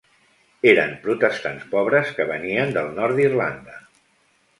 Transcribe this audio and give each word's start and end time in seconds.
Eren 0.69 0.93
protestants 1.01 1.67
pobres 1.73 2.09
que 2.19 2.25
venien 2.31 2.73
del 2.79 2.89
nord 3.01 3.21
d'Irlanda. 3.21 3.77